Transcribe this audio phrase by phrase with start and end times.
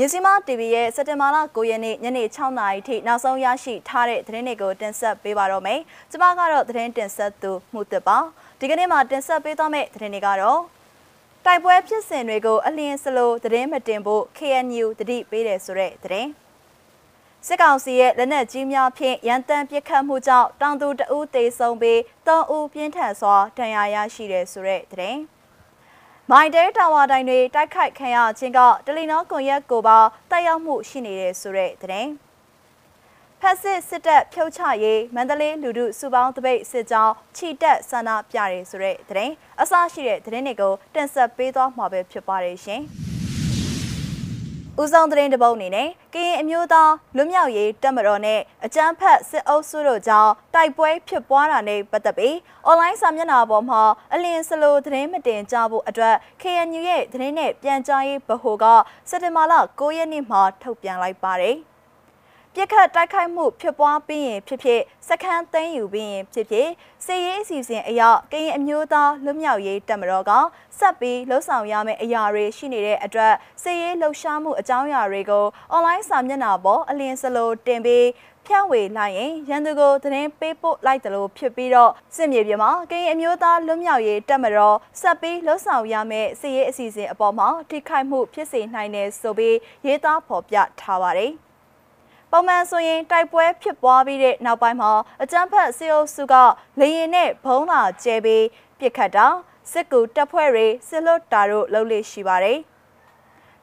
[0.00, 8.18] မြစီမ TV ရဲ့စက်တင်ဘာလ9ရက်နေ့ညနေ6နာရီထိနောက်ဆုံးရရှိထားတဲ့သတင်းတွေကိုတင်ဆက်ပေးပါတော့မယ်။ကျွန်မကတော့သတင်းတင်ဆက်သူမှုသစ်ပါ။
[8.60, 10.60] ဒီကနေ့မှာတင်ဆက်ပေးသွားမယ့်သတင်းတွေကတော့
[11.44, 16.28] တိုက်ပွဲဖြစ်စဉ်တွေကိုအလင်းစလိုသတင်းမတင်ဖို့ KNU တတိပေးတယ်ဆိုတဲ့သတင်း။
[17.46, 25.20] စစ်ကောင်စီရဲ့လက်နက်ကြီးများဖြင့်ရန်တမ်းပစ်ခတ်မှုကြောင့်တောင်သူတအူးသေဆုံးပြီး၃ဦးပြင်းထန်စွာဒဏ်ရာရရှိတယ်ဆိုတဲ့သတင်း။
[26.32, 29.98] မိုင်တဲတာဝါတိုင်တွေတိုက်ခိုက်ခံရခြင်းကတလီနောကွန်ရက်ကိုပါ
[30.30, 32.10] တက်ရောက်မှုရှိနေတဲ့ဆိုတဲ့သတင်း
[33.40, 42.84] ဖက်စစ်စစ်တပ်ဖြုတ်ချရေးမန္တလေးလူထုစုပေါင်းတပိတ်စစ်ကြောင်းခြိတက်ဆန္ဒပြရဲဆိုတဲ့သတင်းအစရှိတဲ့သတင်းတွေကိုတင်ဆက်ပေးသွားမှာပဲဖြစ်ပါတယ်ရှင်။
[44.82, 58.64] ဦးဆောင်သတင်းတပုတ်အနေနဲ့ကရင်အမျိုးသားလွတ်မြောက်ရေးတပ်မတော်နဲ့အကြမ်းဖက်စစ်အုပ်စုတို့ကြောင့်တိုက်ပွဲဖြစ်ပွားတာနဲ့ပတ်သက်ပြီးအွန်လိုင်းစာမျက်နှာပေါ်မှာအလင်းစလိုသတင်းမတင်ကြဖို့အတွက် KNU ရဲ့သတင်းနဲ့ပြန်ကြားရေးဗဟိုက
[59.10, 61.56] စက်တင်ဘာလ9ရက်နေ့မှာထုတ်ပြန်လိုက်ပါတယ်။
[62.54, 66.68] ပြစ်ခတ်တိုက်ခိုက်မှုဖြစ်ပွားပြီးရင်ဖြစ်ဖြစ်စခန်းသိမ်းယူပြီးရင်ဖြစ်ဖြစ်
[67.04, 70.32] စီရေးအစီအစဉ်အရကရင်အမျိုးသားလွတ်မြောက်ရေးတပ်မတော်က
[70.78, 78.06] ဆက်ပြီးလှုပ်ဆောင်ရမယ့်အရာတွေရှိနေတဲ့အတွက်စီရေးလှုပ်ရှားမှုအကြောင်းအရာတွေကိုအွန်လိုင်းစာမျက်နှာပေါ်အလင်းစလိုတင်ပြီး
[78.46, 91.32] ဖြန့်ဝေလိုက်ရင်ရန်သူကိုသတင်းပေးပို့လိုက်တယ်လို့ဖြစ်ပြီးတော့စစ်မြေပြင်မှာကရင်အမျိုးသားလွတ်မြောက်ရေးတပ်မတော်ဆက်ပြီးလှုပ်ဆောင်ရမယ့်စီရေးအစီအစဉ်အပေါ်မှာထိခိုက်မှုဖြစ်စေနိုင်တယ်ဆိုပြီးရေးသားဖော်ပြထားပါတယ်။
[92.32, 96.34] ပုံမှန်ဆိုရင်တိုက်ပွဲဖြစ်ပွားပြီးတဲ့နောက်ပိုင်းမှာအကြမ်းဖက်စစ်အုပ်စုက
[96.80, 98.44] လေရင်နဲ့ဘုံလာကျဲပြီး
[98.78, 99.26] ပစ်ခတ်တာ
[99.72, 102.58] စစ်ကူတပ်ဖွဲ့တွေစစ်လွတ်တာတို့လုပ်လေရှိပါတယ်။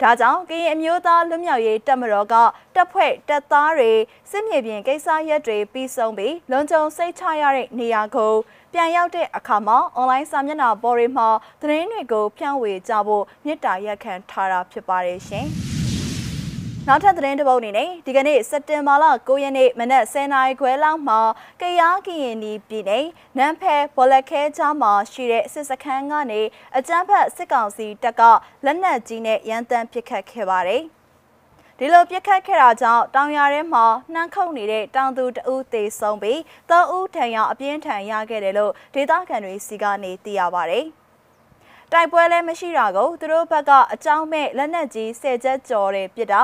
[0.00, 2.34] ဒါကြောင့်ကရင်အမျိုးသားလွတ်မြောက်ရေးတပ်မတော်က
[2.74, 3.92] တပ်ဖွဲ့တပ်သားတွေ
[4.30, 8.32] စစ်မြေပြင်ကိစ္စရက်တွေပြီးဆုံးပြီးလုံခြုံစိတ်ချရတဲ့နေရာကို
[8.72, 11.28] ပြန်ရောက်တဲ့အခါမှာအွန်လိုင်းစာမျက်နှာပေါ်တွေမှာ
[11.60, 15.48] သတင်းတွေကိုဖြန့်ဝေကြဖို့မြစ်တာရက်ခံထားတာဖြစ်ပါတယ်ရှင်။
[16.88, 21.20] နောက်ထပ်သတင်းတစ်ပုဒ်အနေနဲ့ဒီကနေ့စက်တင်ဘာလ9ရက်နေ့မနက်10:00နာရီခွဲလောက်မှာ
[21.60, 23.06] ကရားကရင်နီပြည်နယ်
[23.38, 26.40] နန်းဖဲဘောလက်ခဲကြားမှာရှိတဲ့စစ်စခန်းကနေ
[26.76, 28.22] အကြမ်းဖက်စစ်ကောင်စီတပ်က
[28.64, 30.82] လက်နက်ကြီးနဲ့ရန်တမ်းပစ်ခတ်ခဲ့ပါတယ်။
[31.78, 40.82] ဒီလိုပြစ်ခတ်ခဲ့တာကြောင့်တောင်ရထဲမှာနှမ်းခုတ်နေတဲ့တောင်သူတဦးသေဆုံးပြီးသုံးဦးထံရအပြင်းထန်ရခဲ့တယ်လို့ဒေသခံတွေစီကနေသိရပါဗျ။
[41.94, 46.42] တိုက်ပွဲလည်းမရှိတာကိုသူတို့ဘက်ကအကြောင်းမဲ့လက်နက်ကြီးဆယ်ချက်ကျော်တဲ့ပြစ်တာ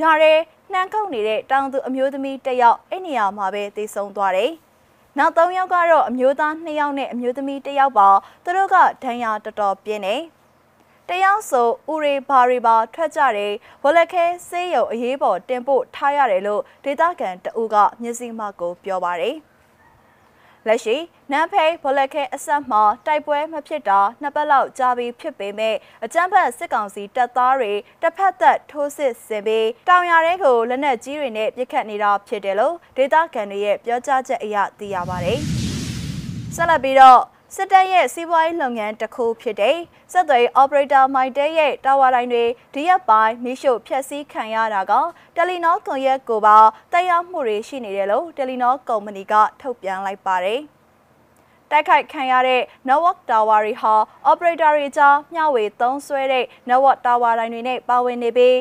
[0.00, 0.34] ရရဲ
[0.72, 4.50] နှမ်းခုတ်နေတဲ့တောင်သူအမျိုးသမီးတစ်ယောက်အဲ့နေရာမှာပဲသေဆုံးသွားတယ်။
[5.18, 8.08] နောက်၃ယောက်ကတော့အမျိုးသား၂ယောက်နဲ့အမျိုးသမီးတစ်ယောက်ပါ
[8.44, 10.16] သူတို့ကဒဏ်ရာတော်တော်ပြင်းနေ။
[11.08, 13.52] တယောက်ဆိုဥရေဘာရီပါထွက်ကြတယ်
[13.82, 19.36] ဝလက်ခဲဆေးရုံအရေးပေါ်တင်ပို့ထားရတယ်လို့ဒေသခံတအူးကမျက်စိမှကိုပြောပါတယ်။
[20.66, 20.96] လက်ရှိ
[21.32, 27.72] နန်းဖိတ်ဘလက်ခဲအဆက်မှာတိုက်ပွဲမဖြစ်တာနှစ်ပတ်လောက်ကြာပြီဖြစ်ပေမဲ့အကြမ်းဖက်စစ်ကောင်စီတပ်သားတွေ
[28.02, 35.40] တစ်ဖက်သက်ထိုးစစ်ဆင်ပြီးတောင်ရတဲ့ကိုလက်နက်ကြီးတွေနဲ့ပစ်ခတ်နေတာဖြစ်တယ်လို့ဒေသခံတွေရဲ့ပြောကြားချက်အရသိရပါတယ်။
[36.56, 37.20] ဆက်လက်ပြီးတော့
[37.54, 39.78] စစ်တပ်ရဲ့စီးပွားရေးလုပ်ငန်းတစ်ခုဖြစ်တဲ့
[40.12, 44.92] စက်သွေး operator မိုင်တဲရဲ့တာဝါတိုင်းတွေဒီရက်ပိုင်းမိရှုဖျက်ဆီးခံရတာက
[45.36, 46.58] တယ်လီနောကွန်ရက်ကိုပါ
[46.92, 50.60] တက်ရောက်မှုတွေရှိနေတယ်လို့တယ်လီနောကုမ္ပဏီကထုတ်ပြန်လိုက်ပါတယ်။
[51.70, 53.94] တိုက်ခိုက်ခံရတဲ့ network tower တွေဟာ
[54.30, 58.54] operator တွေကြားမျှဝေသုံးစွဲတဲ့ network tower တိုင်းတွေနဲ့ပါဝင်နေပြီး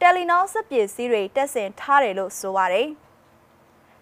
[0.00, 2.88] Telenor စက်ပစ္စည်းတွေတက်ဆင်ထားတယ်လို့ဆိုပါတယ်။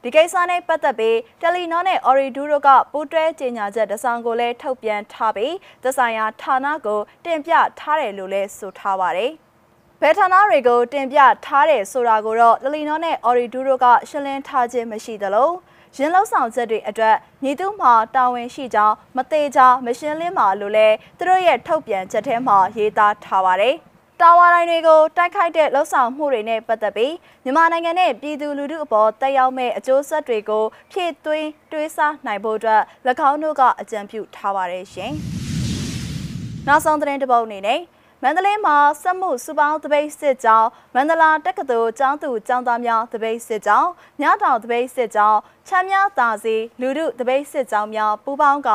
[0.07, 9.31] ဒီကိစ္စနဲ့ပတ်သက်ပြီးတယ်လီနောနဲ့ Oridu တို့ကပူးတွဲကြေညာချက်တစောင်ကိုလည်းထုတ်ပြန်ထားပြီးသက်ဆိုင်ရာဌာနကိုတင်ပြထားတယ်လို့လည်းဆိုထားပါတယ်။
[10.01, 15.51] ဘယ်ဌာနတွေကိုတင်ပြထားတယ်ဆိုတာကိုတော့တယ်လီနောနဲ့ Oridu တို့ကရှင်းလင်းထားခြင်းမရှိသလို
[15.97, 23.77] ရင်းလောက်ဆောင်ချက်တွေအတွက်ညီသူမှာတာဝန်ရှိကြောင်းမသေးချာမရှင်းလင်းပါလို့လဲသူတို့ရဲ့ထုတ်ပြန်ချက်ထဲမှာရေးသားထားပါတယ်။
[24.23, 32.83] တာဝါတိုင်းတွေကိုတိုက်ခိုက်တဲ့လှုပ်ဆောင်မှုတွေနဲ့ပတ်သက်ပြီးမြန်မာနိုင်ငံနဲ့ပြည်သူလူထုအပေါ်တက်ရောက်မဲ့အကျိုးဆက်တွေကိုဖြည့်သွင်းတွေးဆနိုင်ဖို့အတွက်၎
[33.31, 35.13] င်းတို့ကအကြံပြုထားပါတယ်ရှင်။
[36.67, 37.81] နောက်ဆုံးသတင်းတစ်ပုဒ်အနေနဲ့
[38.23, 43.91] မန္တလေးမှာစက်မှုစုပေါင်းတပိတ်စစ်ကြောင်းမန္တလာတက္ကသိုလ်ကျောင်းသူကျောင်းသားများတပိတ်စစ်ကြောင်း
[44.21, 48.71] ညတောင်တပိတ်စစ်ကြောင်းချမ်းမြသာစီလူထုတပိတ်စစ်ကြောင်းများပူးပေါင်းက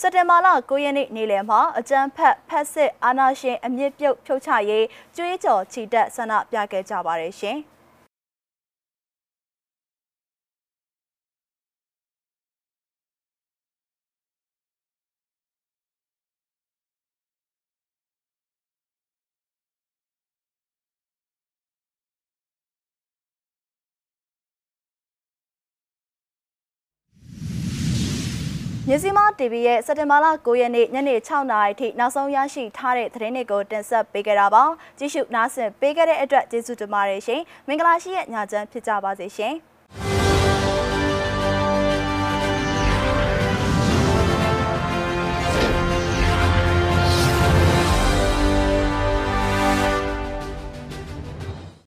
[0.00, 7.58] စက်တင်ဘာလ9ရက်နေ့နေ့လယ်မှာအကြမ်းဖက်ဖက်စစ်အာဏာရှင်အမြင့်ပြုတ်ဖြုတ်ချရေးကြွေးကြော်ချီတက်ဆန္ဒပြခဲ့ကြပါတယ်ရှင်။
[28.88, 34.64] မြစီမ TV ရဲ့စက်တင်ဘာလ9ရက်နေ့ညနေ6နာရီထိနောက်ဆုံးရရှိထားတဲ့သတင်းတွေကိုတင်ဆက်ပေးကြတာပါ
[34.98, 39.54] ကြည့်ရှုနားဆင်ပေးခဲ့တဲ့အတွက်ကျေးဇူးတင်ပါတယ်ရှင်မင်္ဂလာရှိတဲ့ညချမ်းဖြစ်ကြပါစေရှင်